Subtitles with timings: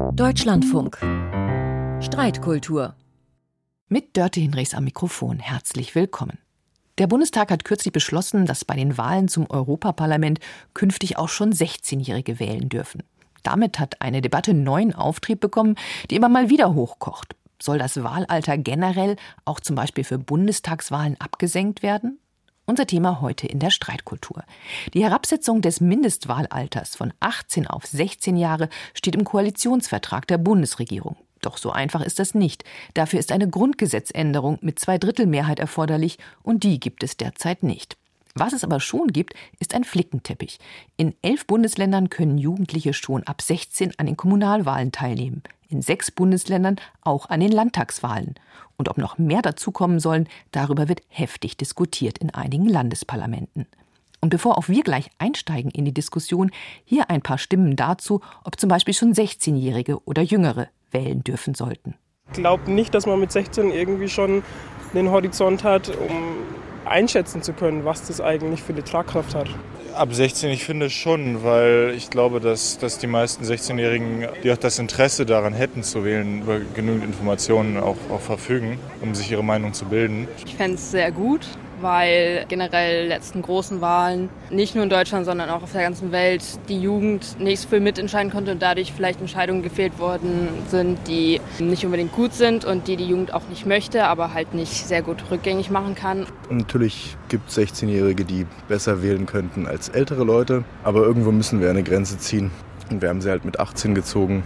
[0.00, 0.96] Deutschlandfunk.
[2.02, 2.94] Streitkultur.
[3.88, 5.38] Mit Dörte Hinrichs am Mikrofon.
[5.38, 6.38] Herzlich willkommen.
[6.96, 10.40] Der Bundestag hat kürzlich beschlossen, dass bei den Wahlen zum Europaparlament
[10.72, 13.02] künftig auch schon 16-Jährige wählen dürfen.
[13.42, 15.76] Damit hat eine Debatte neuen Auftrieb bekommen,
[16.10, 17.36] die immer mal wieder hochkocht.
[17.60, 22.18] Soll das Wahlalter generell auch zum Beispiel für Bundestagswahlen abgesenkt werden?
[22.70, 24.44] Unser Thema heute in der Streitkultur.
[24.94, 31.16] Die Herabsetzung des Mindestwahlalters von 18 auf 16 Jahre steht im Koalitionsvertrag der Bundesregierung.
[31.40, 32.62] Doch so einfach ist das nicht.
[32.94, 37.96] Dafür ist eine Grundgesetzänderung mit Zweidrittelmehrheit erforderlich und die gibt es derzeit nicht.
[38.40, 40.60] Was es aber schon gibt, ist ein Flickenteppich.
[40.96, 45.42] In elf Bundesländern können Jugendliche schon ab 16 an den Kommunalwahlen teilnehmen.
[45.68, 48.36] In sechs Bundesländern auch an den Landtagswahlen.
[48.78, 53.66] Und ob noch mehr dazukommen sollen, darüber wird heftig diskutiert in einigen Landesparlamenten.
[54.22, 56.50] Und bevor auch wir gleich einsteigen in die Diskussion,
[56.86, 61.94] hier ein paar Stimmen dazu, ob zum Beispiel schon 16-Jährige oder Jüngere wählen dürfen sollten.
[62.28, 64.42] Ich glaube nicht, dass man mit 16 irgendwie schon
[64.94, 66.38] den Horizont hat, um
[66.90, 69.48] einschätzen zu können, was das eigentlich für eine Tragkraft hat.
[69.94, 74.56] Ab 16, ich finde schon, weil ich glaube, dass, dass die meisten 16-Jährigen, die auch
[74.56, 79.44] das Interesse daran hätten zu wählen, über genügend Informationen auch, auch verfügen, um sich ihre
[79.44, 80.28] Meinung zu bilden.
[80.44, 81.46] Ich fände es sehr gut,
[81.82, 86.42] weil generell letzten großen Wahlen nicht nur in Deutschland, sondern auch auf der ganzen Welt
[86.68, 91.40] die Jugend nicht so viel mitentscheiden konnte und dadurch vielleicht Entscheidungen gefehlt worden sind, die
[91.58, 95.02] nicht unbedingt gut sind und die die Jugend auch nicht möchte, aber halt nicht sehr
[95.02, 96.26] gut rückgängig machen kann.
[96.48, 101.70] Natürlich gibt es 16-Jährige, die besser wählen könnten als ältere Leute, aber irgendwo müssen wir
[101.70, 102.50] eine Grenze ziehen.
[102.90, 104.42] Und wir haben sie halt mit 18 gezogen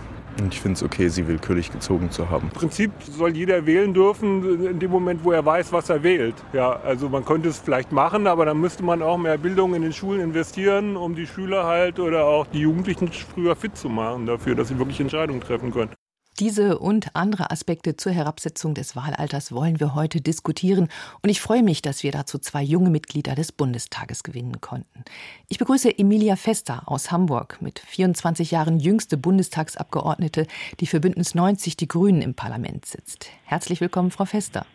[0.50, 2.48] ich finde es okay, sie willkürlich gezogen zu haben.
[2.48, 6.34] Im Prinzip soll jeder wählen dürfen in dem Moment, wo er weiß, was er wählt.
[6.52, 9.82] Ja, also man könnte es vielleicht machen, aber dann müsste man auch mehr Bildung in
[9.82, 14.26] den Schulen investieren, um die Schüler halt oder auch die Jugendlichen früher fit zu machen
[14.26, 15.90] dafür, dass sie wirklich Entscheidungen treffen können.
[16.40, 20.88] Diese und andere Aspekte zur Herabsetzung des Wahlalters wollen wir heute diskutieren
[21.22, 25.04] und ich freue mich, dass wir dazu zwei junge Mitglieder des Bundestages gewinnen konnten.
[25.48, 30.48] Ich begrüße Emilia Fester aus Hamburg, mit 24 Jahren jüngste Bundestagsabgeordnete,
[30.80, 33.28] die für Bündnis 90 die Grünen im Parlament sitzt.
[33.44, 34.66] Herzlich willkommen, Frau Fester.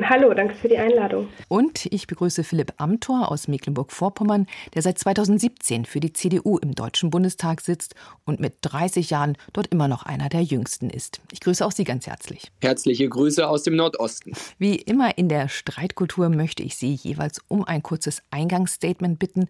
[0.00, 1.28] Hallo, danke für die Einladung.
[1.48, 7.10] Und ich begrüße Philipp Amthor aus Mecklenburg-Vorpommern, der seit 2017 für die CDU im Deutschen
[7.10, 7.94] Bundestag sitzt
[8.24, 11.20] und mit 30 Jahren dort immer noch einer der jüngsten ist.
[11.30, 12.50] Ich grüße auch Sie ganz herzlich.
[12.62, 14.32] Herzliche Grüße aus dem Nordosten.
[14.58, 19.48] Wie immer in der Streitkultur möchte ich Sie jeweils um ein kurzes Eingangsstatement bitten.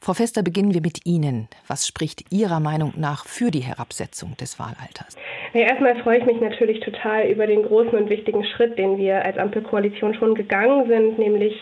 [0.00, 1.48] Frau Fester, beginnen wir mit Ihnen.
[1.66, 5.16] Was spricht Ihrer Meinung nach für die Herabsetzung des Wahlalters?
[5.54, 9.24] Ja, erstmal freue ich mich natürlich total über den großen und wichtigen Schritt, den wir
[9.24, 9.77] als Ampelkoalition
[10.18, 11.54] schon gegangen sind, nämlich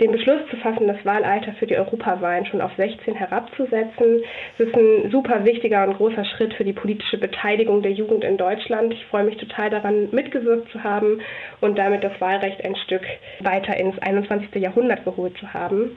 [0.00, 4.22] den Beschluss zu fassen, das Wahlalter für die Europawahlen schon auf 16 herabzusetzen.
[4.58, 8.36] Es ist ein super wichtiger und großer Schritt für die politische Beteiligung der Jugend in
[8.36, 8.92] Deutschland.
[8.92, 11.20] Ich freue mich total daran, mitgewirkt zu haben
[11.60, 13.02] und damit das Wahlrecht ein Stück
[13.40, 14.54] weiter ins 21.
[14.54, 15.90] Jahrhundert geholt zu haben.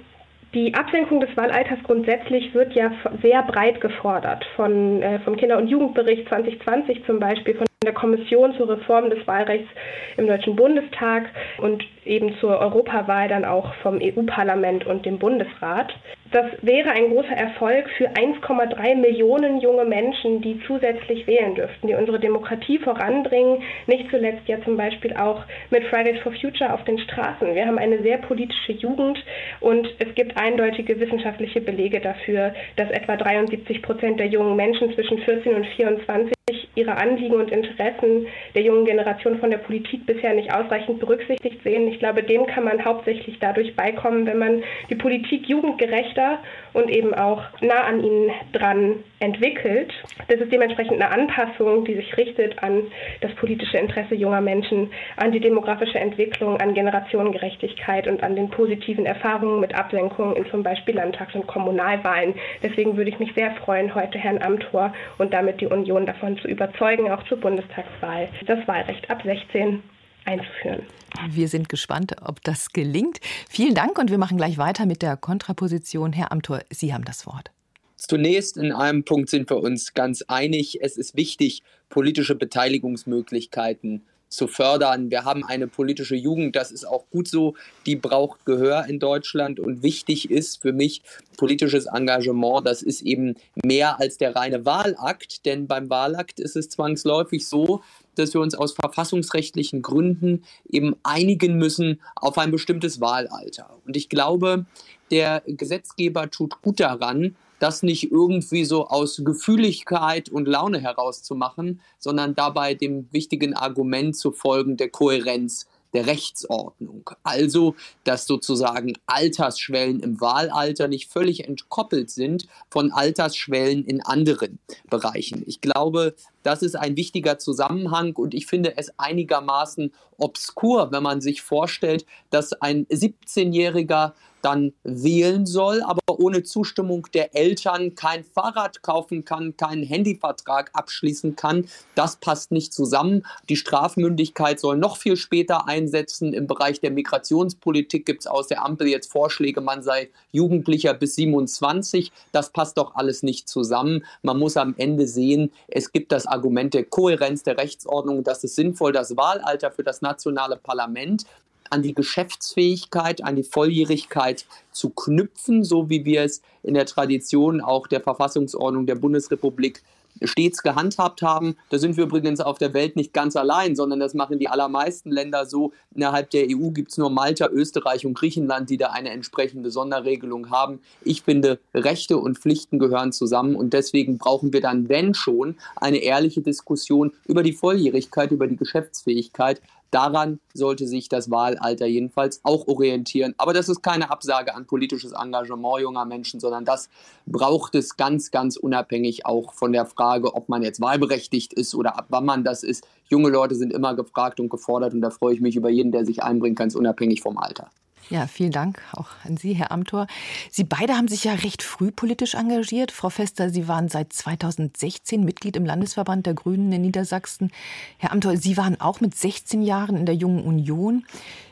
[0.54, 4.46] Die Absenkung des Wahlalters grundsätzlich wird ja sehr breit gefordert.
[4.56, 9.25] Von, äh, vom Kinder- und Jugendbericht 2020 zum Beispiel, von der Kommission zur Reform des
[9.25, 9.70] Wahlrechts
[10.18, 11.30] im Deutschen Bundestag.
[11.58, 15.94] Und eben zur Europawahl dann auch vom EU-Parlament und dem Bundesrat.
[16.31, 21.94] Das wäre ein großer Erfolg für 1,3 Millionen junge Menschen, die zusätzlich wählen dürften, die
[21.94, 27.00] unsere Demokratie voranbringen, nicht zuletzt ja zum Beispiel auch mit Fridays for Future auf den
[27.00, 27.56] Straßen.
[27.56, 29.24] Wir haben eine sehr politische Jugend
[29.62, 35.19] und es gibt eindeutige wissenschaftliche Belege dafür, dass etwa 73 Prozent der jungen Menschen zwischen
[35.19, 36.38] 14 und 24
[36.75, 41.85] ihre Anliegen und Interessen der jungen Generation von der Politik bisher nicht ausreichend berücksichtigt sehen.
[41.97, 46.38] Ich glaube, dem kann man hauptsächlich dadurch beikommen, wenn man die Politik jugendgerechter
[46.74, 49.91] und eben auch nah an ihnen dran entwickelt.
[50.28, 52.84] Das ist dementsprechend eine Anpassung, die sich richtet an
[53.22, 59.07] das politische Interesse junger Menschen, an die demografische Entwicklung, an Generationengerechtigkeit und an den positiven
[59.07, 62.36] Erfahrungen mit Ablenkungen in zum Beispiel Landtags- und Kommunalwahlen.
[62.62, 66.47] Deswegen würde ich mich sehr freuen, heute Herrn Amthor und damit die Union davon zu
[66.47, 69.81] überzeugen, auch zur Bundestagswahl das Wahlrecht ab 16
[70.27, 70.83] einzuführen.
[71.29, 73.19] Wir sind gespannt, ob das gelingt.
[73.50, 76.13] Vielen Dank und wir machen gleich weiter mit der Kontraposition.
[76.13, 77.51] Herr Amthor, Sie haben das Wort.
[77.95, 80.79] Zunächst in einem Punkt sind wir uns ganz einig.
[80.81, 85.09] Es ist wichtig, politische Beteiligungsmöglichkeiten zu fördern.
[85.09, 89.59] Wir haben eine politische Jugend, das ist auch gut so, die braucht Gehör in Deutschland
[89.59, 91.01] und wichtig ist für mich
[91.38, 96.69] politisches Engagement, das ist eben mehr als der reine Wahlakt, denn beim Wahlakt ist es
[96.69, 97.81] zwangsläufig so,
[98.18, 103.78] dass wir uns aus verfassungsrechtlichen Gründen eben einigen müssen auf ein bestimmtes Wahlalter.
[103.86, 104.66] Und ich glaube,
[105.12, 112.36] der Gesetzgeber tut gut daran, das nicht irgendwie so aus Gefühligkeit und Laune herauszumachen, sondern
[112.36, 117.10] dabei dem wichtigen Argument zu folgen der Kohärenz der Rechtsordnung.
[117.24, 125.44] Also, dass sozusagen Altersschwellen im Wahlalter nicht völlig entkoppelt sind von Altersschwellen in anderen Bereichen.
[125.45, 131.22] Ich glaube, das ist ein wichtiger Zusammenhang und ich finde es einigermaßen obskur, wenn man
[131.22, 138.81] sich vorstellt, dass ein 17-Jähriger dann wählen soll, aber ohne Zustimmung der Eltern kein Fahrrad
[138.81, 141.68] kaufen kann, keinen Handyvertrag abschließen kann.
[141.95, 143.25] Das passt nicht zusammen.
[143.50, 146.34] Die Strafmündigkeit soll noch viel später einsetzen.
[146.34, 151.16] Im Bereich der Migrationspolitik gibt es aus der Ampel jetzt Vorschläge, man sei Jugendlicher bis
[151.16, 152.12] 27.
[152.31, 154.04] Das passt doch alles nicht zusammen.
[154.22, 158.56] Man muss am Ende sehen, es gibt das Argument der Kohärenz der Rechtsordnung, dass es
[158.56, 161.25] sinnvoll, das Wahlalter für das nationale Parlament
[161.72, 167.62] an die Geschäftsfähigkeit, an die Volljährigkeit zu knüpfen, so wie wir es in der Tradition
[167.62, 169.84] auch der Verfassungsordnung der Bundesrepublik
[170.24, 171.56] stets gehandhabt haben.
[171.69, 175.12] Da sind wir übrigens auf der Welt nicht ganz allein, sondern das machen die allermeisten
[175.12, 175.74] Länder so.
[175.94, 180.50] Innerhalb der EU gibt es nur Malta, Österreich und Griechenland, die da eine entsprechende Sonderregelung
[180.50, 180.80] haben.
[181.02, 185.98] Ich finde, Rechte und Pflichten gehören zusammen und deswegen brauchen wir dann, wenn schon, eine
[185.98, 189.62] ehrliche Diskussion über die Volljährigkeit, über die Geschäftsfähigkeit.
[189.92, 193.34] Daran sollte sich das Wahlalter jedenfalls auch orientieren.
[193.38, 196.89] Aber das ist keine Absage an politisches Engagement junger Menschen, sondern das
[197.25, 201.98] braucht es ganz, ganz unabhängig auch von der Frage, ob man jetzt wahlberechtigt ist oder
[201.98, 202.86] ab wann man das ist.
[203.10, 206.06] Junge Leute sind immer gefragt und gefordert und da freue ich mich über jeden, der
[206.06, 207.69] sich einbringt, ganz unabhängig vom Alter.
[208.09, 210.07] Ja, vielen Dank auch an Sie, Herr Amthor.
[210.50, 212.92] Sie beide haben sich ja recht früh politisch engagiert.
[212.92, 217.51] Frau Fester, Sie waren seit 2016 Mitglied im Landesverband der Grünen in Niedersachsen.
[217.98, 221.06] Herr Amthor, Sie waren auch mit 16 Jahren in der Jungen Union.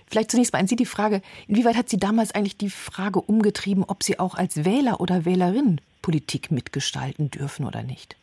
[0.08, 3.84] Vielleicht zunächst mal an Sie die Frage, inwieweit hat Sie damals eigentlich die Frage umgetrieben,
[3.84, 8.16] ob Sie auch als Wähler oder Wählerin Politik mitgestalten dürfen oder nicht?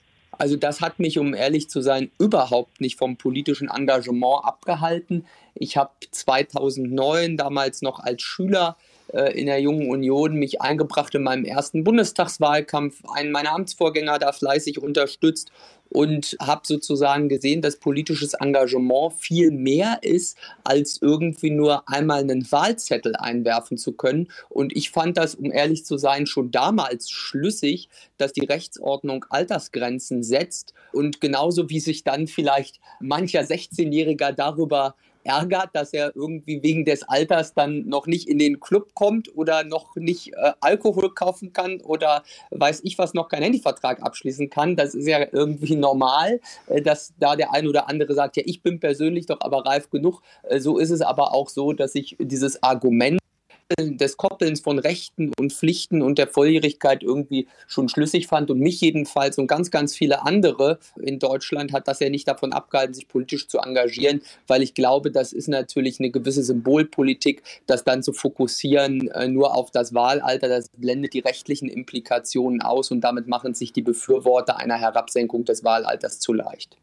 [0.42, 5.24] Also das hat mich, um ehrlich zu sein, überhaupt nicht vom politischen Engagement abgehalten.
[5.54, 8.76] Ich habe 2009 damals noch als Schüler
[9.12, 13.04] äh, in der Jungen Union mich eingebracht in meinem ersten Bundestagswahlkampf.
[13.14, 15.52] Einen meiner Amtsvorgänger da fleißig unterstützt
[15.92, 22.50] und habe sozusagen gesehen, dass politisches Engagement viel mehr ist, als irgendwie nur einmal einen
[22.50, 24.28] Wahlzettel einwerfen zu können.
[24.48, 30.22] Und ich fand das, um ehrlich zu sein, schon damals schlüssig, dass die Rechtsordnung Altersgrenzen
[30.22, 36.84] setzt und genauso wie sich dann vielleicht mancher 16-Jähriger darüber ärgert, dass er irgendwie wegen
[36.84, 41.52] des Alters dann noch nicht in den Club kommt oder noch nicht äh, Alkohol kaufen
[41.52, 44.76] kann oder weiß ich was, noch keinen Handyvertrag abschließen kann.
[44.76, 48.62] Das ist ja irgendwie normal, äh, dass da der ein oder andere sagt, ja, ich
[48.62, 50.22] bin persönlich doch aber reif genug.
[50.42, 53.21] Äh, so ist es aber auch so, dass ich dieses Argument
[53.78, 58.80] des Koppelns von Rechten und Pflichten und der Volljährigkeit irgendwie schon schlüssig fand und mich
[58.80, 63.08] jedenfalls und ganz, ganz viele andere in Deutschland hat das ja nicht davon abgehalten, sich
[63.08, 68.12] politisch zu engagieren, weil ich glaube, das ist natürlich eine gewisse Symbolpolitik, das dann zu
[68.12, 73.54] fokussieren äh, nur auf das Wahlalter, das blendet die rechtlichen Implikationen aus und damit machen
[73.54, 76.76] sich die Befürworter einer Herabsenkung des Wahlalters zu leicht.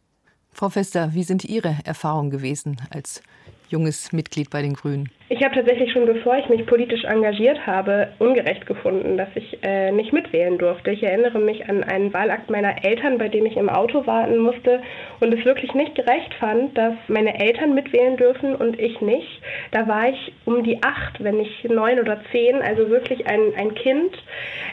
[0.52, 3.22] Frau Fester, wie sind Ihre Erfahrungen gewesen als
[3.70, 5.10] junges Mitglied bei den Grünen?
[5.32, 9.92] Ich habe tatsächlich schon bevor ich mich politisch engagiert habe, ungerecht gefunden, dass ich äh,
[9.92, 10.90] nicht mitwählen durfte.
[10.90, 14.82] Ich erinnere mich an einen Wahlakt meiner Eltern, bei dem ich im Auto warten musste
[15.20, 19.40] und es wirklich nicht gerecht fand, dass meine Eltern mitwählen dürfen und ich nicht.
[19.70, 23.76] Da war ich um die acht, wenn nicht neun oder zehn, also wirklich ein, ein
[23.76, 24.18] Kind.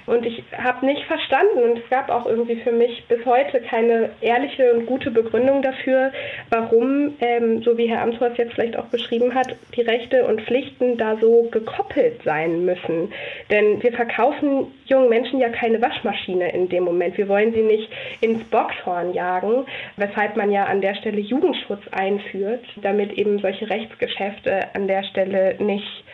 [0.06, 4.08] Und ich habe nicht verstanden und es gab auch irgendwie für mich bis heute keine
[4.22, 6.12] ehrliche und gute Begründung dafür,
[6.48, 10.45] warum, ähm, so wie Herr Amthor es jetzt vielleicht auch beschrieben hat, die Rechte und
[10.46, 13.12] Pflichten da so gekoppelt sein müssen.
[13.50, 17.18] Denn wir verkaufen jungen Menschen ja keine Waschmaschine in dem Moment.
[17.18, 17.88] Wir wollen sie nicht
[18.20, 24.74] ins Boxhorn jagen, weshalb man ja an der Stelle Jugendschutz einführt, damit eben solche Rechtsgeschäfte
[24.74, 26.04] an der Stelle nicht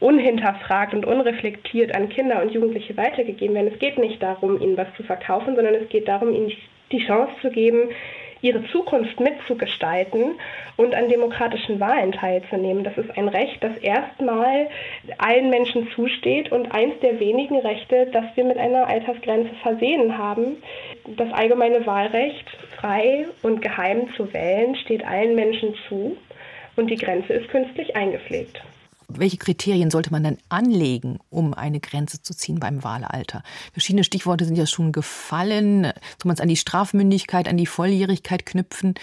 [0.00, 3.70] unhinterfragt und unreflektiert an Kinder und Jugendliche weitergegeben werden.
[3.72, 6.52] Es geht nicht darum, ihnen was zu verkaufen, sondern es geht darum, ihnen
[6.90, 7.88] die Chance zu geben,
[8.42, 10.34] ihre Zukunft mitzugestalten
[10.76, 12.84] und an demokratischen Wahlen teilzunehmen.
[12.84, 14.68] Das ist ein Recht, das erstmal
[15.18, 20.62] allen Menschen zusteht und eins der wenigen Rechte, das wir mit einer Altersgrenze versehen haben.
[21.16, 26.16] Das allgemeine Wahlrecht, frei und geheim zu wählen, steht allen Menschen zu
[26.76, 28.62] und die Grenze ist künstlich eingepflegt
[29.16, 33.42] welche Kriterien sollte man denn anlegen, um eine Grenze zu ziehen beim Wahlalter?
[33.72, 35.84] Verschiedene Stichworte sind ja schon gefallen.
[35.84, 35.92] Soll
[36.24, 38.94] man es an die Strafmündigkeit, an die Volljährigkeit knüpfen?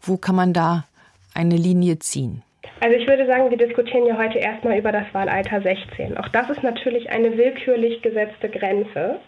[0.00, 0.86] Wo kann man da
[1.34, 2.42] eine Linie ziehen?
[2.80, 6.16] Also ich würde sagen, wir diskutieren ja heute erstmal über das Wahlalter 16.
[6.16, 9.18] Auch das ist natürlich eine willkürlich gesetzte Grenze.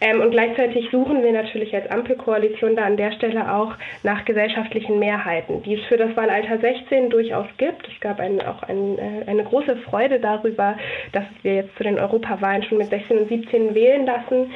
[0.00, 4.98] Ähm, und gleichzeitig suchen wir natürlich als Ampelkoalition da an der Stelle auch nach gesellschaftlichen
[4.98, 7.88] Mehrheiten, die es für das Wahlalter 16 durchaus gibt.
[7.88, 10.76] Es gab ein, auch ein, äh, eine große Freude darüber,
[11.12, 14.52] dass wir jetzt zu den Europawahlen schon mit 16 und 17 wählen lassen.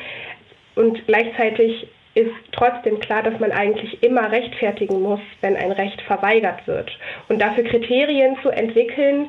[0.74, 6.66] Und gleichzeitig ist trotzdem klar, dass man eigentlich immer rechtfertigen muss, wenn ein Recht verweigert
[6.66, 6.90] wird.
[7.28, 9.28] Und dafür Kriterien zu entwickeln,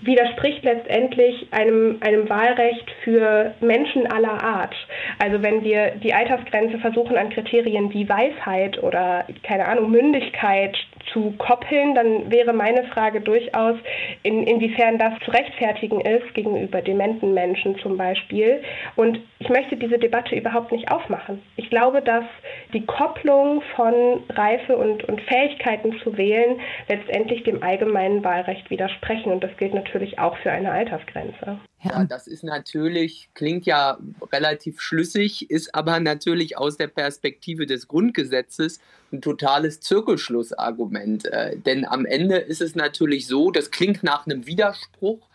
[0.00, 4.74] widerspricht letztendlich einem, einem Wahlrecht für Menschen aller Art.
[5.18, 10.76] Also wenn wir die Altersgrenze versuchen an Kriterien wie Weisheit oder keine Ahnung, Mündigkeit
[11.12, 13.76] zu koppeln, dann wäre meine Frage durchaus,
[14.22, 18.62] in, inwiefern das zu rechtfertigen ist gegenüber dementen Menschen zum Beispiel.
[18.96, 21.42] Und ich möchte diese Debatte überhaupt nicht aufmachen.
[21.56, 22.24] Ich glaube, dass
[22.72, 29.32] die Kopplung von Reife und, und Fähigkeiten zu wählen letztendlich dem allgemeinen Wahlrecht widersprechen.
[29.32, 31.58] Und das gilt natürlich auch für eine Altersgrenze.
[31.84, 33.98] Ja, das ist natürlich, klingt ja
[34.32, 38.78] relativ schlüssig, ist aber natürlich aus der Perspektive des Grundgesetzes
[39.12, 41.26] ein totales Zirkelschlussargument.
[41.26, 45.26] Äh, denn am Ende ist es natürlich so, das klingt nach einem Widerspruch,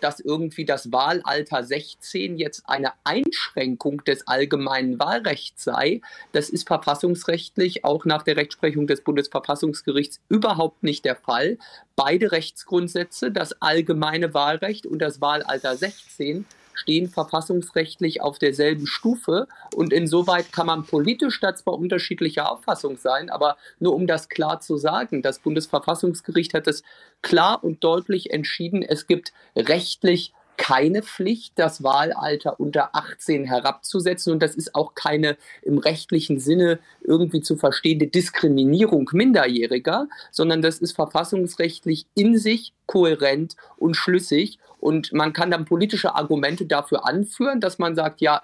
[0.00, 6.00] dass irgendwie das Wahlalter 16 jetzt eine Einschränkung des allgemeinen Wahlrechts sei.
[6.32, 11.58] Das ist verfassungsrechtlich auch nach der Rechtsprechung des Bundesverfassungsgerichts überhaupt nicht der Fall.
[11.96, 16.44] Beide Rechtsgrundsätze, das allgemeine Wahlrecht und das Wahlalter 16,
[16.82, 23.30] stehen verfassungsrechtlich auf derselben Stufe und insoweit kann man politisch da zwar unterschiedlicher Auffassung sein,
[23.30, 26.82] aber nur um das klar zu sagen, das Bundesverfassungsgericht hat es
[27.22, 34.32] klar und deutlich entschieden, es gibt rechtlich keine Pflicht, das Wahlalter unter 18 herabzusetzen.
[34.32, 40.78] Und das ist auch keine im rechtlichen Sinne irgendwie zu verstehende Diskriminierung Minderjähriger, sondern das
[40.78, 44.58] ist verfassungsrechtlich in sich kohärent und schlüssig.
[44.82, 48.42] Und man kann dann politische Argumente dafür anführen, dass man sagt, ja,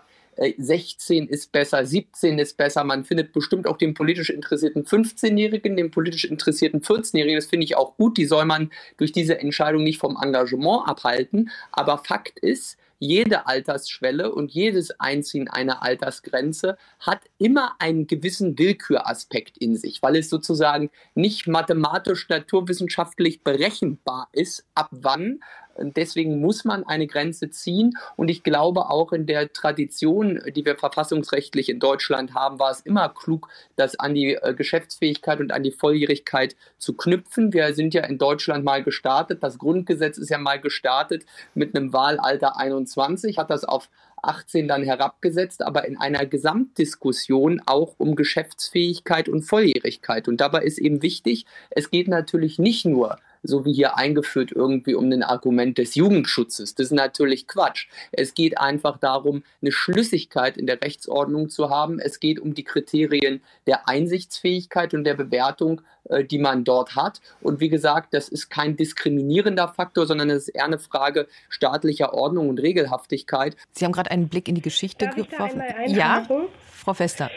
[0.56, 2.84] 16 äh, ist besser, 17 ist besser.
[2.84, 7.36] Man findet bestimmt auch den politisch interessierten 15-Jährigen, den politisch interessierten 14-Jährigen.
[7.36, 8.16] Das finde ich auch gut.
[8.18, 11.50] Die soll man durch diese Entscheidung nicht vom Engagement abhalten.
[11.72, 19.56] Aber Fakt ist, jede Altersschwelle und jedes Einziehen einer Altersgrenze hat immer einen gewissen Willküraspekt
[19.58, 25.40] in sich, weil es sozusagen nicht mathematisch, naturwissenschaftlich berechenbar ist, ab wann
[25.80, 27.96] Deswegen muss man eine Grenze ziehen.
[28.16, 32.80] Und ich glaube auch in der Tradition, die wir verfassungsrechtlich in Deutschland haben, war es
[32.80, 37.52] immer klug, das an die äh, Geschäftsfähigkeit und an die Volljährigkeit zu knüpfen.
[37.52, 39.42] Wir sind ja in Deutschland mal gestartet.
[39.42, 43.88] Das Grundgesetz ist ja mal gestartet mit einem Wahlalter 21, hat das auf
[44.22, 50.28] 18 dann herabgesetzt, aber in einer Gesamtdiskussion auch um Geschäftsfähigkeit und Volljährigkeit.
[50.28, 54.94] Und dabei ist eben wichtig, es geht natürlich nicht nur so wie hier eingeführt, irgendwie
[54.94, 56.74] um ein Argument des Jugendschutzes.
[56.74, 57.88] Das ist natürlich Quatsch.
[58.12, 61.98] Es geht einfach darum, eine Schlüssigkeit in der Rechtsordnung zu haben.
[61.98, 67.20] Es geht um die Kriterien der Einsichtsfähigkeit und der Bewertung, äh, die man dort hat.
[67.40, 72.14] Und wie gesagt, das ist kein diskriminierender Faktor, sondern es ist eher eine Frage staatlicher
[72.14, 73.56] Ordnung und Regelhaftigkeit.
[73.72, 75.62] Sie haben gerade einen Blick in die Geschichte geworfen.
[75.86, 76.26] ja,
[76.72, 77.30] Frau Fester.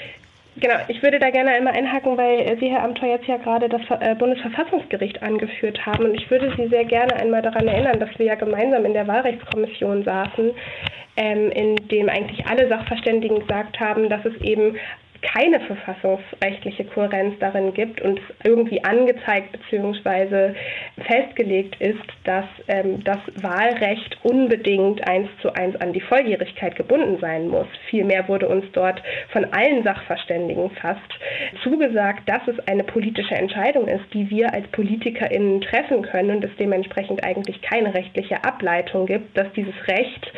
[0.61, 3.81] Genau, ich würde da gerne einmal einhaken, weil Sie, Herr Amthor, jetzt ja gerade das
[3.99, 6.05] äh, Bundesverfassungsgericht angeführt haben.
[6.05, 9.07] Und ich würde Sie sehr gerne einmal daran erinnern, dass wir ja gemeinsam in der
[9.07, 10.51] Wahlrechtskommission saßen,
[11.17, 14.75] ähm, in dem eigentlich alle Sachverständigen gesagt haben, dass es eben
[15.21, 20.53] keine verfassungsrechtliche Kohärenz darin gibt und irgendwie angezeigt bzw.
[21.05, 27.47] festgelegt ist, dass ähm, das Wahlrecht unbedingt eins zu eins an die Volljährigkeit gebunden sein
[27.47, 27.67] muss.
[27.89, 29.01] Vielmehr wurde uns dort
[29.31, 30.99] von allen Sachverständigen fast
[31.63, 36.55] zugesagt, dass es eine politische Entscheidung ist, die wir als PolitikerInnen treffen können und es
[36.57, 40.31] dementsprechend eigentlich keine rechtliche Ableitung gibt, dass dieses Recht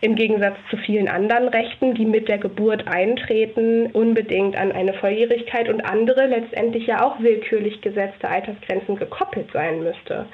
[0.00, 4.94] im Gegensatz zu vielen anderen Rechten, die mit der Geburt eintreten, unbedingt unbedingt an eine
[4.94, 10.26] Volljährigkeit und andere letztendlich ja auch willkürlich gesetzte Altersgrenzen gekoppelt sein müsste.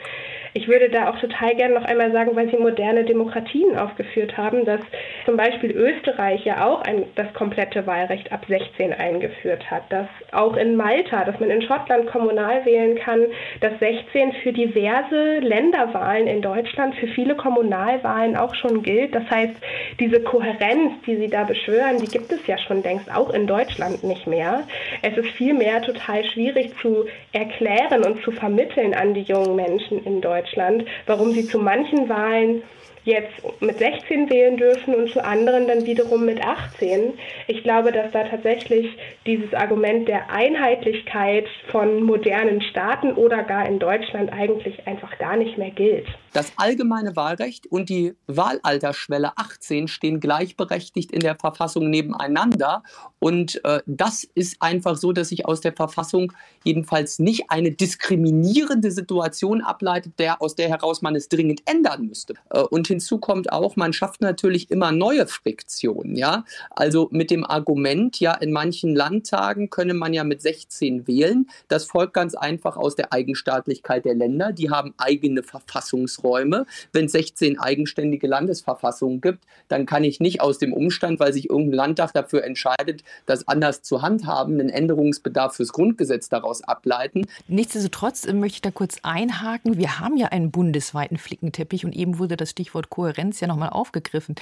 [0.57, 4.65] Ich würde da auch total gerne noch einmal sagen, weil Sie moderne Demokratien aufgeführt haben,
[4.65, 4.81] dass
[5.27, 10.57] zum Beispiel Österreich ja auch ein, das komplette Wahlrecht ab 16 eingeführt hat, dass auch
[10.57, 13.27] in Malta, dass man in Schottland kommunal wählen kann,
[13.61, 19.15] dass 16 für diverse Länderwahlen in Deutschland, für viele Kommunalwahlen auch schon gilt.
[19.15, 19.57] Das heißt,
[20.01, 24.03] diese Kohärenz, die Sie da beschwören, die gibt es ja schon längst auch in Deutschland
[24.05, 24.63] nicht mehr.
[25.03, 30.23] Es ist vielmehr total schwierig zu erklären und zu vermitteln an die jungen Menschen in
[30.23, 30.46] Deutschland.
[30.47, 32.63] Deutschland, warum sie zu manchen Wahlen
[33.07, 37.15] jetzt mit 16 wählen dürfen und zu anderen dann wiederum mit 18.
[37.47, 43.79] Ich glaube, dass da tatsächlich dieses Argument der Einheitlichkeit von modernen Staaten oder gar in
[43.79, 46.07] Deutschland eigentlich einfach gar nicht mehr gilt.
[46.33, 52.83] Das allgemeine Wahlrecht und die Wahlalterschwelle 18 stehen gleichberechtigt in der Verfassung nebeneinander.
[53.19, 56.33] Und äh, das ist einfach so, dass sich aus der Verfassung
[56.63, 62.35] jedenfalls nicht eine diskriminierende Situation ableitet, der, aus der heraus man es dringend ändern müsste.
[62.51, 66.17] Äh, und hinzu kommt auch, man schafft natürlich immer neue Friktionen.
[66.17, 66.45] Ja?
[66.71, 71.47] Also mit dem Argument, ja, in manchen Landtagen könne man ja mit 16 wählen.
[71.69, 74.53] Das folgt ganz einfach aus der Eigenstaatlichkeit der Länder.
[74.53, 76.67] Die haben eigene Verfassungsräume.
[76.93, 81.51] Wenn es 16 eigenständige Landesverfassungen gibt, dann kann ich nicht aus dem Umstand, weil sich
[81.51, 87.27] irgendein Landtag dafür entscheidet, das anders zu handhaben, einen Änderungsbedarf fürs Grundgesetz daraus ableiten.
[87.49, 89.77] Nichtsdestotrotz möchte ich da kurz einhaken.
[89.77, 94.35] Wir haben ja einen bundesweiten Flickenteppich und eben wurde das Stichwort Kohärenz ja nochmal aufgegriffen.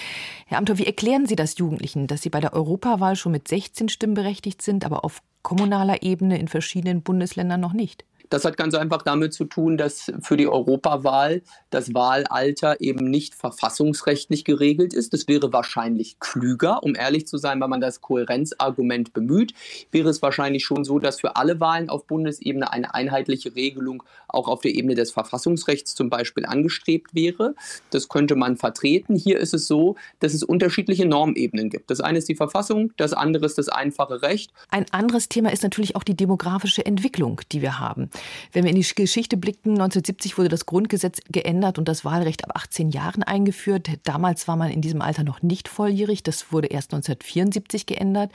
[0.46, 3.88] Herr Amthor, wie erklären Sie das Jugendlichen, dass sie bei der Europawahl schon mit 16
[3.88, 8.04] Stimmen berechtigt sind, aber auf kommunaler Ebene in verschiedenen Bundesländern noch nicht?
[8.34, 13.36] Das hat ganz einfach damit zu tun, dass für die Europawahl das Wahlalter eben nicht
[13.36, 15.12] verfassungsrechtlich geregelt ist.
[15.12, 19.54] Das wäre wahrscheinlich klüger, um ehrlich zu sein, wenn man das Kohärenzargument bemüht.
[19.92, 24.48] Wäre es wahrscheinlich schon so, dass für alle Wahlen auf Bundesebene eine einheitliche Regelung auch
[24.48, 27.54] auf der Ebene des Verfassungsrechts zum Beispiel angestrebt wäre.
[27.90, 29.14] Das könnte man vertreten.
[29.14, 31.88] Hier ist es so, dass es unterschiedliche Normebenen gibt.
[31.88, 34.52] Das eine ist die Verfassung, das andere ist das einfache Recht.
[34.70, 38.10] Ein anderes Thema ist natürlich auch die demografische Entwicklung, die wir haben.
[38.52, 42.52] Wenn wir in die Geschichte blicken, 1970 wurde das Grundgesetz geändert und das Wahlrecht ab
[42.54, 43.88] 18 Jahren eingeführt.
[44.04, 46.22] Damals war man in diesem Alter noch nicht volljährig.
[46.22, 48.32] Das wurde erst 1974 geändert.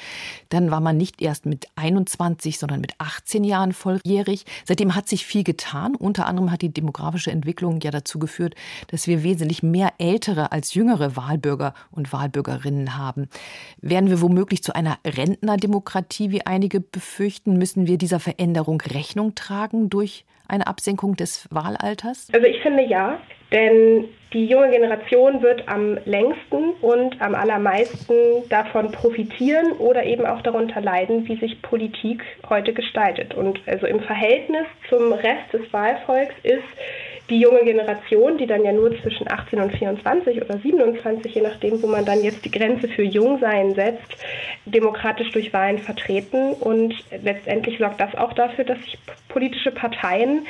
[0.49, 4.45] Dann war man nicht erst mit 21, sondern mit 18 Jahren volljährig.
[4.65, 5.95] Seitdem hat sich viel getan.
[5.95, 8.55] Unter anderem hat die demografische Entwicklung ja dazu geführt,
[8.87, 13.29] dass wir wesentlich mehr ältere als jüngere Wahlbürger und Wahlbürgerinnen haben.
[13.81, 17.57] Werden wir womöglich zu einer Rentnerdemokratie, wie einige befürchten?
[17.57, 19.78] Müssen wir dieser Veränderung Rechnung tragen?
[19.87, 22.27] Durch eine Absenkung des Wahlalters?
[22.33, 28.13] Also ich finde ja, denn die junge Generation wird am längsten und am allermeisten
[28.49, 33.33] davon profitieren oder eben auch darunter leiden, wie sich Politik heute gestaltet.
[33.33, 36.61] Und also im Verhältnis zum Rest des Wahlvolks ist
[37.31, 41.81] die junge Generation, die dann ja nur zwischen 18 und 24 oder 27, je nachdem,
[41.81, 44.15] wo man dann jetzt die Grenze für Jungsein setzt,
[44.65, 46.53] demokratisch durch Wahlen vertreten.
[46.53, 50.45] Und letztendlich sorgt das auch dafür, dass sich politische Parteien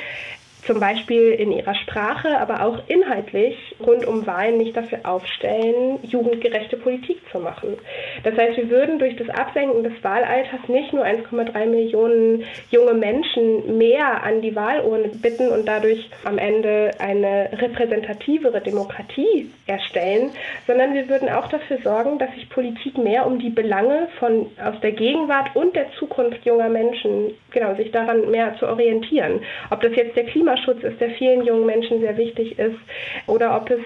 [0.66, 6.76] zum Beispiel in ihrer Sprache, aber auch inhaltlich rund um Wahlen nicht dafür aufstellen, jugendgerechte
[6.76, 7.76] Politik zu machen.
[8.24, 13.78] Das heißt, wir würden durch das Absenken des Wahlalters nicht nur 1,3 Millionen junge Menschen
[13.78, 20.30] mehr an die Wahlurne bitten und dadurch am Ende eine repräsentativere Demokratie erstellen,
[20.66, 24.80] sondern wir würden auch dafür sorgen, dass sich Politik mehr um die Belange von aus
[24.82, 29.40] der Gegenwart und der Zukunft junger Menschen, genau, sich daran mehr zu orientieren.
[29.70, 32.78] Ob das jetzt der Klima Klimaschutz ist, der vielen jungen Menschen sehr wichtig ist,
[33.26, 33.80] oder ob es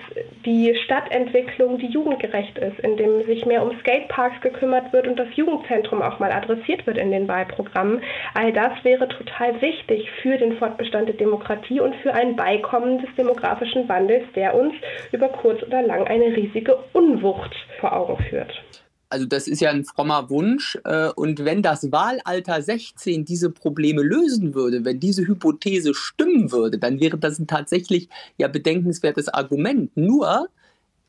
[0.44, 6.02] die Stadtentwicklung, die jugendgerecht ist, indem sich mehr um Skateparks gekümmert wird und das Jugendzentrum
[6.02, 8.02] auch mal adressiert wird in den Wahlprogrammen.
[8.34, 13.14] All das wäre total wichtig für den Fortbestand der Demokratie und für ein Beikommen des
[13.16, 14.74] demografischen Wandels, der uns
[15.12, 18.62] über kurz oder lang eine riesige Unwucht vor Augen führt
[19.08, 20.78] also das ist ja ein frommer Wunsch.
[20.84, 26.78] Äh, und wenn das Wahlalter 16 diese Probleme lösen würde, wenn diese Hypothese stimmen würde,
[26.78, 29.96] dann wäre das ein tatsächlich ja bedenkenswertes Argument.
[29.96, 30.48] Nur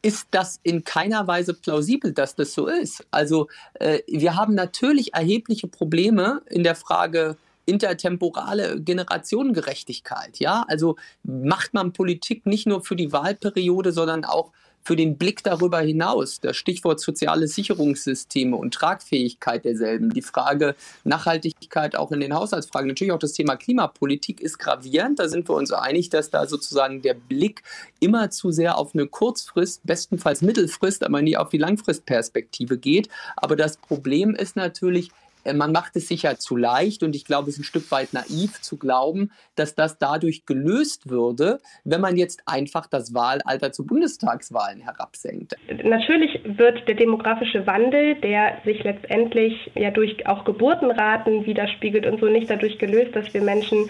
[0.02, 3.04] ist das in keiner Weise plausibel, dass das so ist.
[3.10, 10.38] Also äh, wir haben natürlich erhebliche Probleme in der Frage intertemporale Generationengerechtigkeit.
[10.38, 14.52] Ja, also macht man Politik nicht nur für die Wahlperiode, sondern auch
[14.86, 21.96] für den Blick darüber hinaus, das Stichwort soziale Sicherungssysteme und Tragfähigkeit derselben, die Frage Nachhaltigkeit
[21.96, 25.18] auch in den Haushaltsfragen, natürlich auch das Thema Klimapolitik ist gravierend.
[25.20, 27.64] Da sind wir uns einig, dass da sozusagen der Blick
[28.00, 33.10] immer zu sehr auf eine Kurzfrist, bestenfalls Mittelfrist, aber nie auf die Langfristperspektive geht.
[33.38, 35.10] Aber das Problem ist natürlich,
[35.54, 38.62] man macht es sicher zu leicht und ich glaube, es ist ein Stück weit naiv
[38.62, 44.82] zu glauben, dass das dadurch gelöst würde, wenn man jetzt einfach das Wahlalter zu Bundestagswahlen
[44.82, 45.56] herabsenkt.
[45.84, 52.28] Natürlich wird der demografische Wandel, der sich letztendlich ja durch auch Geburtenraten widerspiegelt und so
[52.28, 53.90] nicht dadurch gelöst, dass wir Menschen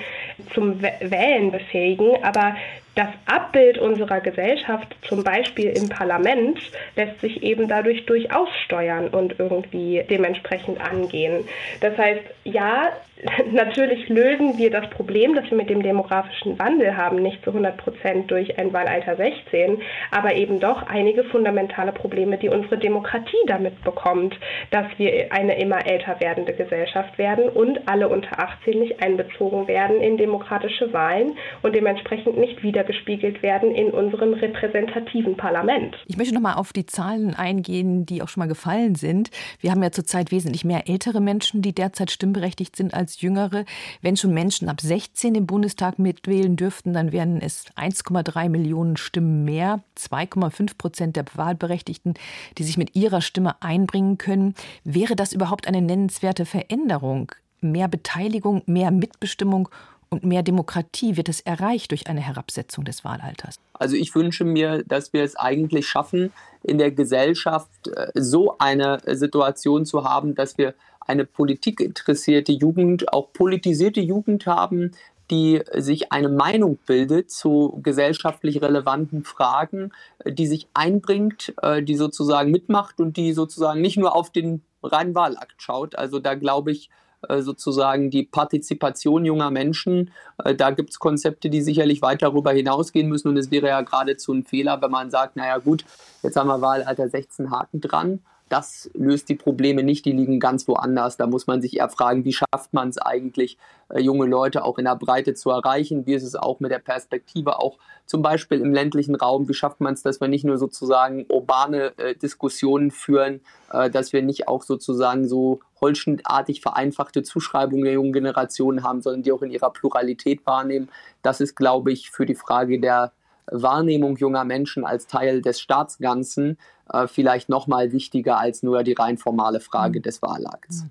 [0.53, 2.55] zum Wählen befähigen, aber
[2.95, 6.59] das Abbild unserer Gesellschaft, zum Beispiel im Parlament,
[6.95, 11.45] lässt sich eben dadurch durchaus steuern und irgendwie dementsprechend angehen.
[11.81, 12.91] Das heißt, ja,
[13.51, 17.77] natürlich lösen wir das Problem, das wir mit dem demografischen Wandel haben, nicht zu 100
[17.77, 19.81] Prozent durch ein Wahlalter 16,
[20.11, 24.37] aber eben doch einige fundamentale Probleme, die unsere Demokratie damit bekommt,
[24.71, 30.01] dass wir eine immer älter werdende Gesellschaft werden und alle unter 18 nicht einbezogen werden
[30.01, 35.95] in demokratische Wahlen und dementsprechend nicht wiedergespiegelt werden in unserem repräsentativen Parlament.
[36.07, 39.31] Ich möchte noch mal auf die Zahlen eingehen, die auch schon mal gefallen sind.
[39.59, 43.65] Wir haben ja zurzeit wesentlich mehr ältere Menschen, die derzeit stimmberechtigt sind als Jüngere.
[44.01, 49.43] Wenn schon Menschen ab 16 im Bundestag mitwählen dürften, dann wären es 1,3 Millionen Stimmen
[49.43, 52.13] mehr, 2,5 Prozent der Wahlberechtigten,
[52.57, 54.53] die sich mit ihrer Stimme einbringen können.
[54.83, 57.31] Wäre das überhaupt eine nennenswerte Veränderung?
[57.61, 59.69] Mehr Beteiligung, mehr Mitbestimmung
[60.09, 63.55] und mehr Demokratie wird es erreicht durch eine Herabsetzung des Wahlalters?
[63.73, 66.31] Also ich wünsche mir, dass wir es eigentlich schaffen,
[66.63, 73.31] in der Gesellschaft äh, so eine Situation zu haben, dass wir eine politikinteressierte Jugend, auch
[73.31, 74.91] politisierte Jugend haben,
[75.31, 79.91] die sich eine Meinung bildet zu gesellschaftlich relevanten Fragen,
[80.25, 85.15] die sich einbringt, äh, die sozusagen mitmacht und die sozusagen nicht nur auf den reinen
[85.15, 85.95] Wahlakt schaut.
[85.95, 87.04] Also da glaube ich, äh,
[87.41, 90.11] sozusagen die Partizipation junger Menschen.
[90.43, 93.29] Äh, da gibt es Konzepte, die sicherlich weit darüber hinausgehen müssen.
[93.29, 95.85] Und es wäre ja geradezu ein Fehler, wenn man sagt, naja gut,
[96.23, 100.67] jetzt haben wir Wahlalter 16 Haken dran das löst die Probleme nicht, die liegen ganz
[100.67, 101.17] woanders.
[101.17, 103.57] Da muss man sich eher fragen, wie schafft man es eigentlich,
[103.89, 106.05] äh, junge Leute auch in der Breite zu erreichen?
[106.05, 109.49] Wie ist es auch mit der Perspektive, auch zum Beispiel im ländlichen Raum?
[109.49, 114.13] Wie schafft man es, dass wir nicht nur sozusagen urbane äh, Diskussionen führen, äh, dass
[114.13, 119.41] wir nicht auch sozusagen so holzschnittartig vereinfachte Zuschreibungen der jungen Generation haben, sondern die auch
[119.41, 120.89] in ihrer Pluralität wahrnehmen?
[121.23, 123.11] Das ist, glaube ich, für die Frage der
[123.51, 126.57] Wahrnehmung junger Menschen als Teil des Staatsganzen
[126.91, 130.03] äh, vielleicht noch mal wichtiger als nur die rein formale Frage mhm.
[130.03, 130.85] des Wahlakts.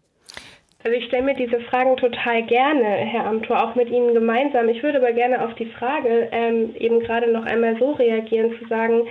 [0.85, 4.69] Also ich stelle mir diese Fragen total gerne, Herr Amthor, auch mit Ihnen gemeinsam.
[4.69, 8.69] Ich würde aber gerne auf die Frage ähm, eben gerade noch einmal so reagieren, zu
[8.69, 9.07] sagen,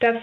[0.00, 0.16] dass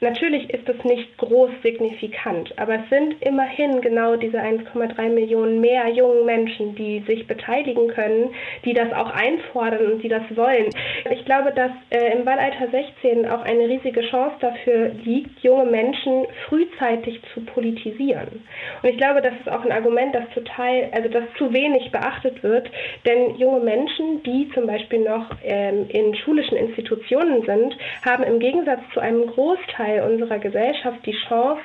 [0.00, 5.88] Natürlich ist es nicht groß signifikant, aber es sind immerhin genau diese 1,3 Millionen mehr
[5.88, 8.34] jungen Menschen, die sich beteiligen können,
[8.66, 10.68] die das auch einfordern und die das wollen.
[11.10, 16.26] Ich glaube, dass äh, im Wahlalter 16 auch eine riesige Chance dafür liegt, junge Menschen
[16.46, 18.44] frühzeitig zu politisieren.
[18.82, 22.42] Und ich glaube, das ist auch ein Argument, das total, also das zu wenig beachtet
[22.42, 22.70] wird,
[23.06, 28.80] denn junge Menschen, die zum Beispiel noch ähm, in schulischen Institutionen sind, haben im Gegensatz
[28.92, 31.62] zu einem Großteil Teil unserer Gesellschaft die Chance,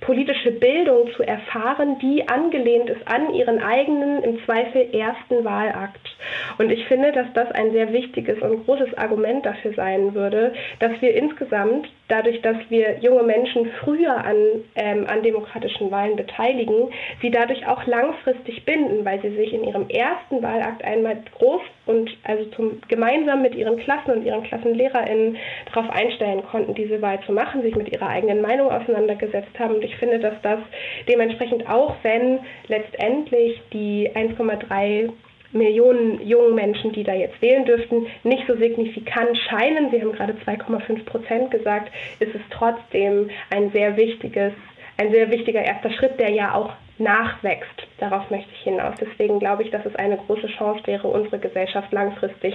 [0.00, 6.16] politische Bildung zu erfahren, die angelehnt ist an ihren eigenen, im Zweifel ersten Wahlakt.
[6.58, 11.00] Und ich finde, dass das ein sehr wichtiges und großes Argument dafür sein würde, dass
[11.00, 14.36] wir insgesamt, dadurch, dass wir junge Menschen früher an,
[14.74, 16.90] ähm, an demokratischen Wahlen beteiligen,
[17.22, 22.10] sie dadurch auch langfristig binden, weil sie sich in ihrem ersten Wahlakt einmal groß und
[22.24, 25.36] also zum, gemeinsam mit ihren Klassen und ihren KlassenlehrerInnen
[25.72, 29.76] darauf einstellen konnten, diese Wahl zu machen, sich mit ihrer eigenen Meinung auseinandergesetzt haben.
[29.76, 30.60] Und ich finde, dass das
[31.08, 35.10] dementsprechend auch, wenn letztendlich die 1,3
[35.54, 40.34] Millionen jungen Menschen, die da jetzt wählen dürften, nicht so signifikant scheinen, Sie haben gerade
[40.44, 44.52] 2,5 Prozent gesagt, ist es trotzdem ein sehr wichtiges,
[44.98, 47.70] ein sehr wichtiger erster Schritt, der ja auch nachwächst.
[47.98, 48.94] Darauf möchte ich hinaus.
[49.00, 52.54] Deswegen glaube ich, dass es eine große Chance wäre, unsere Gesellschaft langfristig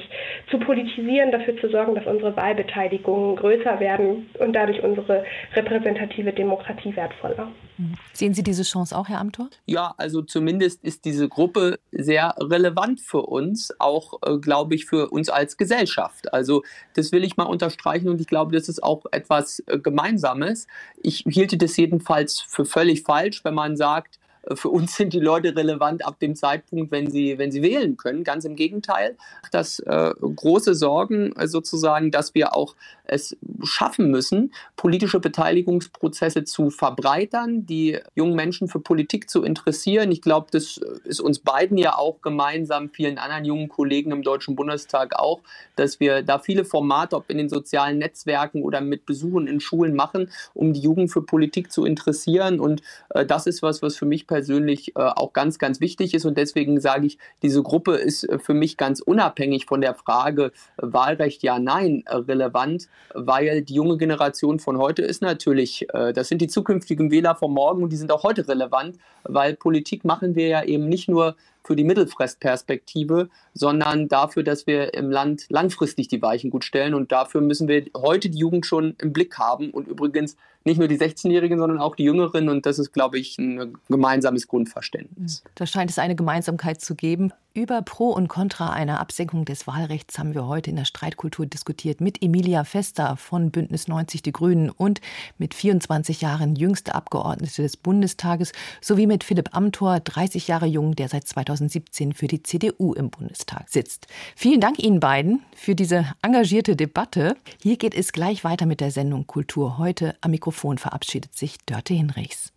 [0.49, 5.25] zu politisieren, dafür zu sorgen, dass unsere Wahlbeteiligungen größer werden und dadurch unsere
[5.55, 7.51] repräsentative Demokratie wertvoller.
[7.77, 7.93] Mhm.
[8.13, 9.49] Sehen Sie diese Chance auch, Herr Amthor?
[9.65, 15.09] Ja, also zumindest ist diese Gruppe sehr relevant für uns, auch, äh, glaube ich, für
[15.09, 16.33] uns als Gesellschaft.
[16.33, 16.63] Also
[16.95, 20.67] das will ich mal unterstreichen und ich glaube, das ist auch etwas äh, Gemeinsames.
[21.01, 24.19] Ich hielte das jedenfalls für völlig falsch, wenn man sagt,
[24.55, 28.23] für uns sind die Leute relevant ab dem Zeitpunkt, wenn sie, wenn sie wählen können.
[28.23, 29.15] Ganz im Gegenteil.
[29.51, 32.75] Das äh, große Sorgen äh, sozusagen, dass wir auch
[33.11, 40.11] es schaffen müssen, politische Beteiligungsprozesse zu verbreitern, die jungen Menschen für Politik zu interessieren.
[40.11, 44.55] Ich glaube, das ist uns beiden ja auch gemeinsam, vielen anderen jungen Kollegen im Deutschen
[44.55, 45.41] Bundestag auch,
[45.75, 49.95] dass wir da viele Formate, ob in den sozialen Netzwerken oder mit Besuchen in Schulen
[49.95, 52.59] machen, um die Jugend für Politik zu interessieren.
[52.59, 56.25] Und äh, das ist was, was für mich persönlich äh, auch ganz, ganz wichtig ist.
[56.25, 60.45] Und deswegen sage ich, diese Gruppe ist äh, für mich ganz unabhängig von der Frage
[60.45, 66.27] äh, Wahlrecht ja, nein äh, relevant, weil die junge Generation von heute ist natürlich, das
[66.27, 70.35] sind die zukünftigen Wähler von morgen und die sind auch heute relevant, weil Politik machen
[70.35, 76.07] wir ja eben nicht nur für die Mittelfristperspektive, sondern dafür, dass wir im Land langfristig
[76.07, 76.93] die Weichen gut stellen.
[76.93, 80.87] Und dafür müssen wir heute die Jugend schon im Blick haben und übrigens nicht nur
[80.87, 82.49] die 16-Jährigen, sondern auch die Jüngeren.
[82.49, 85.43] Und das ist, glaube ich, ein gemeinsames Grundverständnis.
[85.55, 87.31] Da scheint es eine Gemeinsamkeit zu geben.
[87.55, 91.99] Über Pro und Contra einer Absenkung des Wahlrechts haben wir heute in der Streitkultur diskutiert
[91.99, 95.01] mit Emilia Fester von Bündnis 90 Die Grünen und
[95.39, 101.09] mit 24 Jahren jüngste Abgeordnete des Bundestages sowie mit Philipp Amthor, 30 Jahre jung, der
[101.09, 104.07] seit 2017 für die CDU im Bundestag sitzt.
[104.35, 107.35] Vielen Dank Ihnen beiden für diese engagierte Debatte.
[107.61, 110.15] Hier geht es gleich weiter mit der Sendung Kultur heute.
[110.21, 112.53] Am Mikrofon verabschiedet sich Dörte Hinrichs.